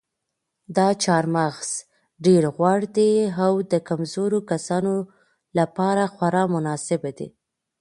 [0.75, 1.69] دا چهارمغز
[2.25, 3.11] ډېر غوړ دي
[3.43, 4.93] او د کمزورو کسانو
[5.57, 7.27] لپاره خورا مناسب دي.